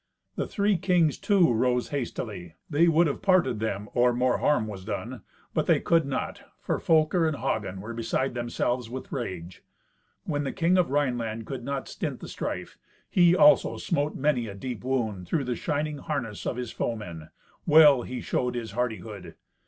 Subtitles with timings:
[0.35, 2.55] The three kings, too, rose hastily.
[2.67, 5.21] They would have parted them or more harm was done.
[5.53, 9.61] But they could not, for Folker and Hagen were beside themselves with rage.
[10.23, 12.79] When the King of Rhineland could not stint the strife,
[13.11, 17.29] he, also, smote many a deep wound through the shining harness of his foemen.
[17.67, 19.35] Well he showed his hardihood.